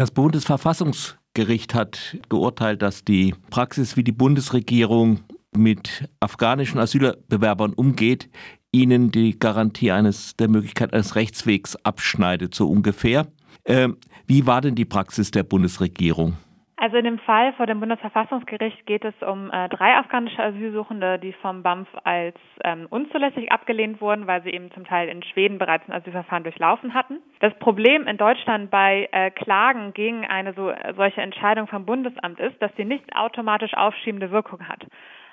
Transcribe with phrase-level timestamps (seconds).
[0.00, 5.20] Das Bundesverfassungsgericht hat geurteilt, dass die Praxis, wie die Bundesregierung
[5.54, 8.30] mit afghanischen Asylbewerbern umgeht,
[8.72, 13.26] ihnen die Garantie eines der Möglichkeit eines Rechtswegs abschneidet, so ungefähr.
[13.66, 16.38] Ähm, wie war denn die Praxis der Bundesregierung?
[16.80, 21.34] Also in dem Fall vor dem Bundesverfassungsgericht geht es um äh, drei afghanische Asylsuchende, die
[21.34, 25.86] vom BAMF als ähm, unzulässig abgelehnt wurden, weil sie eben zum Teil in Schweden bereits
[25.86, 27.18] ein Asylverfahren durchlaufen hatten.
[27.40, 32.62] Das Problem in Deutschland bei äh, Klagen gegen eine so, solche Entscheidung vom Bundesamt ist,
[32.62, 34.86] dass sie nicht automatisch aufschiebende Wirkung hat.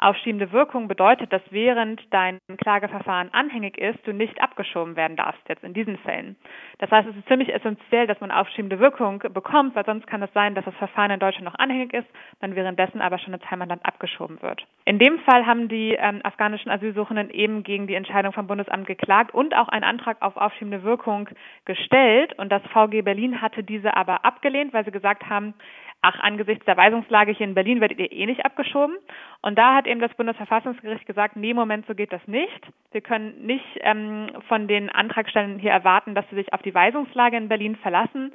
[0.00, 5.62] Aufschiebende Wirkung bedeutet, dass während dein Klageverfahren anhängig ist, du nicht abgeschoben werden darfst, jetzt
[5.62, 6.36] in diesen Fällen.
[6.78, 10.32] Das heißt, es ist ziemlich essentiell, dass man aufschiebende Wirkung bekommt, weil sonst kann es
[10.32, 12.06] sein, dass das Verfahren in Deutschland noch anhängig ist,
[12.40, 14.66] man währenddessen aber schon ins Heimatland abgeschoben wird.
[14.86, 19.34] In dem Fall haben die ähm, afghanischen Asylsuchenden eben gegen die Entscheidung vom Bundesamt geklagt
[19.34, 21.28] und auch einen Antrag auf aufschiebende Wirkung
[21.64, 25.54] gestellt und das VG Berlin hatte diese aber abgelehnt, weil sie gesagt haben,
[26.02, 28.96] ach, angesichts der Weisungslage hier in Berlin werdet ihr eh nicht abgeschoben.
[29.42, 32.66] Und da hat eben das Bundesverfassungsgericht gesagt, nee, Moment, so geht das nicht.
[32.92, 37.36] Wir können nicht ähm, von den Antragstellern hier erwarten, dass sie sich auf die Weisungslage
[37.36, 38.32] in Berlin verlassen.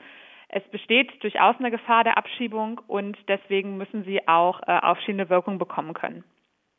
[0.49, 5.57] Es besteht durchaus eine Gefahr der Abschiebung und deswegen müssen sie auch äh, aufschiebende Wirkung
[5.57, 6.23] bekommen können.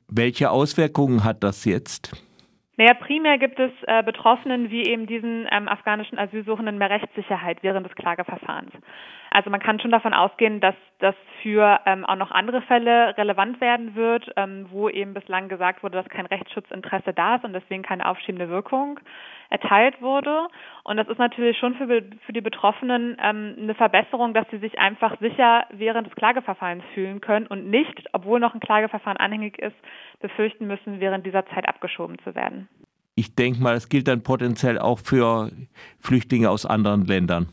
[0.08, 2.24] Welche Auswirkungen hat das jetzt?
[2.76, 7.86] Naja, primär gibt es äh, Betroffenen wie eben diesen ähm, afghanischen Asylsuchenden mehr Rechtssicherheit während
[7.86, 8.72] des Klageverfahrens.
[9.30, 13.60] Also man kann schon davon ausgehen, dass das für ähm, auch noch andere Fälle relevant
[13.60, 17.82] werden wird, ähm, wo eben bislang gesagt wurde, dass kein Rechtsschutzinteresse da ist und deswegen
[17.82, 18.98] keine aufschiebende Wirkung
[19.50, 20.48] erteilt wurde.
[20.84, 24.78] Und das ist natürlich schon für, für die Betroffenen ähm, eine Verbesserung, dass sie sich
[24.78, 29.76] einfach sicher während des Klageverfahrens fühlen können und nicht, obwohl noch ein Klageverfahren anhängig ist,
[30.20, 32.68] befürchten müssen, während dieser Zeit abgeschoben zu werden.
[33.14, 35.50] Ich denke mal, es gilt dann potenziell auch für
[36.00, 37.48] Flüchtlinge aus anderen Ländern.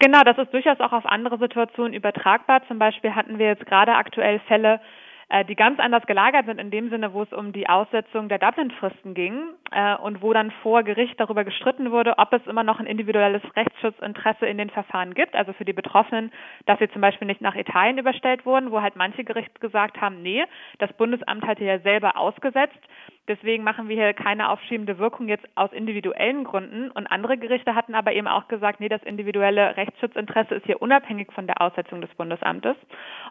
[0.00, 2.62] Genau, das ist durchaus auch auf andere Situationen übertragbar.
[2.68, 4.80] Zum Beispiel hatten wir jetzt gerade aktuell Fälle,
[5.28, 8.38] äh, die ganz anders gelagert sind in dem Sinne, wo es um die Aussetzung der
[8.38, 9.42] Dublin-Fristen ging
[9.72, 13.42] äh, und wo dann vor Gericht darüber gestritten wurde, ob es immer noch ein individuelles
[13.56, 16.30] Rechtsschutzinteresse in den Verfahren gibt, also für die Betroffenen,
[16.66, 20.22] dass sie zum Beispiel nicht nach Italien überstellt wurden, wo halt manche Gerichte gesagt haben,
[20.22, 20.44] nee,
[20.78, 22.78] das Bundesamt hatte ja selber ausgesetzt,
[23.28, 27.94] deswegen machen wir hier keine aufschiebende Wirkung jetzt aus individuellen Gründen und andere Gerichte hatten
[27.94, 32.10] aber eben auch gesagt, nee, das individuelle Rechtsschutzinteresse ist hier unabhängig von der Aussetzung des
[32.14, 32.76] Bundesamtes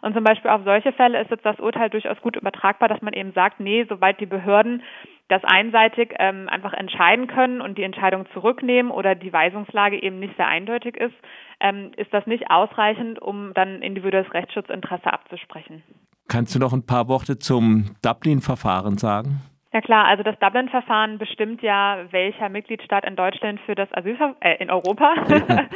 [0.02, 3.12] und zum Beispiel auf solche Fälle ist jetzt das Urteil durchaus gut übertragbar, dass man
[3.12, 4.82] eben sagt, nee, sobald die Behörden
[5.28, 10.36] das einseitig ähm, einfach entscheiden können und die Entscheidung zurücknehmen oder die Weisungslage eben nicht
[10.36, 11.14] sehr eindeutig ist,
[11.60, 15.82] ähm, ist das nicht ausreichend, um dann individuelles Rechtsschutzinteresse abzusprechen.
[16.28, 19.40] Kannst du noch ein paar Worte zum Dublin-Verfahren sagen?
[19.72, 24.62] Ja klar, also das Dublin-Verfahren bestimmt ja, welcher Mitgliedstaat in Deutschland für das Asylverfahren äh,
[24.62, 25.14] in Europa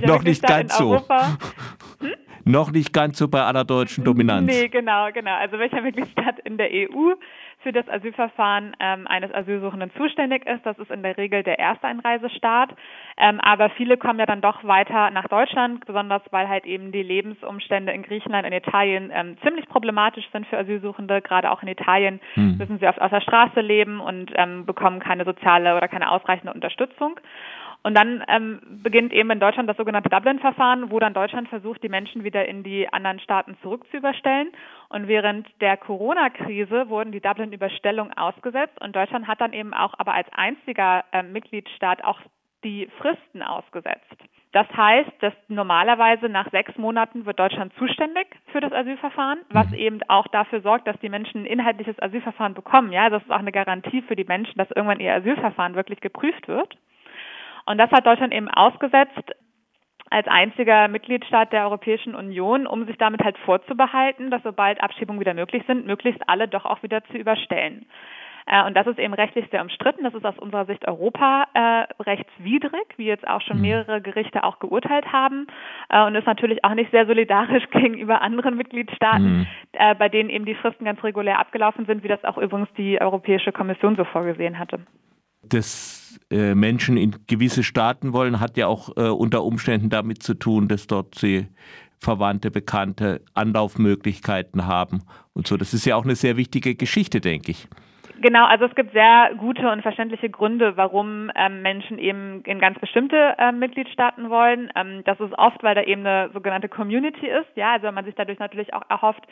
[0.06, 1.00] noch nicht ganz so.
[2.00, 2.12] Hm?
[2.44, 4.46] Noch nicht ganz so bei aller deutschen Dominanz.
[4.46, 5.34] Nee, genau, genau.
[5.34, 7.14] Also welcher Mitgliedstaat in der EU
[7.64, 10.64] für das Asylverfahren ähm, eines Asylsuchenden zuständig ist.
[10.64, 12.70] Das ist in der Regel der erste Einreisestaat.
[13.16, 17.02] Ähm, aber viele kommen ja dann doch weiter nach Deutschland, besonders weil halt eben die
[17.02, 21.22] Lebensumstände in Griechenland, in Italien ähm, ziemlich problematisch sind für Asylsuchende.
[21.22, 22.58] Gerade auch in Italien hm.
[22.58, 26.52] müssen sie oft aus der Straße leben und ähm, bekommen keine soziale oder keine ausreichende
[26.52, 27.18] Unterstützung.
[27.84, 31.90] Und dann ähm, beginnt eben in Deutschland das sogenannte Dublin-Verfahren, wo dann Deutschland versucht, die
[31.90, 34.48] Menschen wieder in die anderen Staaten zurückzuüberstellen.
[34.88, 40.14] Und während der Corona-Krise wurden die Dublin-Überstellungen ausgesetzt und Deutschland hat dann eben auch aber
[40.14, 42.20] als einziger äh, Mitgliedstaat auch
[42.64, 44.16] die Fristen ausgesetzt.
[44.52, 49.74] Das heißt, dass normalerweise nach sechs Monaten wird Deutschland zuständig für das Asylverfahren, was mhm.
[49.74, 52.92] eben auch dafür sorgt, dass die Menschen ein inhaltliches Asylverfahren bekommen.
[52.92, 56.48] Ja, das ist auch eine Garantie für die Menschen, dass irgendwann ihr Asylverfahren wirklich geprüft
[56.48, 56.78] wird.
[57.66, 59.32] Und das hat Deutschland eben ausgesetzt
[60.10, 65.34] als einziger Mitgliedstaat der Europäischen Union, um sich damit halt vorzubehalten, dass sobald Abschiebungen wieder
[65.34, 67.86] möglich sind, möglichst alle doch auch wieder zu überstellen.
[68.46, 70.04] Äh, und das ist eben rechtlich sehr umstritten.
[70.04, 73.62] Das ist aus unserer Sicht Europa äh, rechtswidrig, wie jetzt auch schon mhm.
[73.62, 75.46] mehrere Gerichte auch geurteilt haben.
[75.88, 79.46] Äh, und ist natürlich auch nicht sehr solidarisch gegenüber anderen Mitgliedstaaten, mhm.
[79.72, 83.00] äh, bei denen eben die Fristen ganz regulär abgelaufen sind, wie das auch übrigens die
[83.00, 84.80] Europäische Kommission so vorgesehen hatte
[85.52, 90.34] dass äh, Menschen in gewisse Staaten wollen, hat ja auch äh, unter Umständen damit zu
[90.34, 91.48] tun, dass dort sie
[91.98, 95.02] Verwandte, Bekannte Anlaufmöglichkeiten haben
[95.32, 95.56] und so.
[95.56, 97.68] Das ist ja auch eine sehr wichtige Geschichte, denke ich.
[98.20, 102.78] Genau, also es gibt sehr gute und verständliche Gründe, warum ähm, Menschen eben in ganz
[102.78, 104.70] bestimmte äh, Mitgliedstaaten wollen.
[104.76, 108.14] Ähm, das ist oft, weil da eben eine sogenannte Community ist, ja, also man sich
[108.14, 109.22] dadurch natürlich auch erhofft,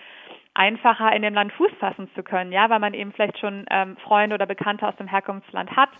[0.54, 3.96] einfacher in dem Land Fuß fassen zu können, ja, weil man eben vielleicht schon ähm,
[3.98, 5.90] Freunde oder Bekannte aus dem Herkunftsland hat.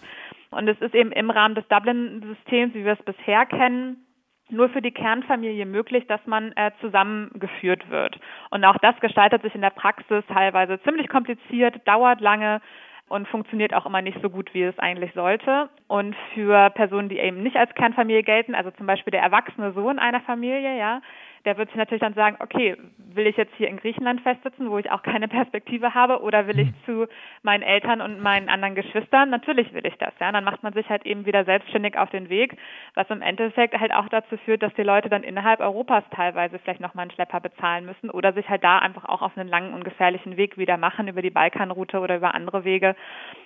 [0.51, 4.05] Und es ist eben im Rahmen des Dublin-Systems, wie wir es bisher kennen,
[4.51, 8.19] nur für die Kernfamilie möglich, dass man äh, zusammengeführt wird.
[8.51, 12.61] Und auch das gestaltet sich in der Praxis teilweise ziemlich kompliziert, dauert lange
[13.09, 15.69] und funktioniert auch immer nicht so gut, wie es eigentlich sollte.
[15.89, 19.99] Und für Personen, die eben nicht als Kernfamilie gelten, also zum Beispiel der erwachsene Sohn
[19.99, 21.01] einer Familie, ja,
[21.45, 22.77] der wird sich natürlich dann sagen, okay,
[23.15, 26.59] will ich jetzt hier in Griechenland festsitzen, wo ich auch keine Perspektive habe, oder will
[26.59, 26.75] ich hm.
[26.87, 27.07] zu
[27.43, 29.31] meinen Eltern und meinen anderen Geschwistern?
[29.31, 30.33] Natürlich will ich das, ja.
[30.33, 32.57] Dann macht man sich halt eben wieder selbstständig auf den Weg,
[32.95, 36.81] was im Endeffekt halt auch dazu führt, dass die Leute dann innerhalb Europas teilweise vielleicht
[36.81, 39.85] nochmal einen Schlepper bezahlen müssen oder sich halt da einfach auch auf einen langen und
[39.85, 42.95] gefährlichen Weg wieder machen über die Balkanroute oder über andere Wege.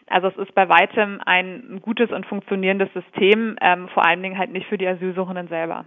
[0.08, 4.52] Also es ist bei weitem ein gutes und funktionierendes System, ähm, vor allen Dingen halt
[4.52, 5.75] nicht für die Asylsuchenden selber.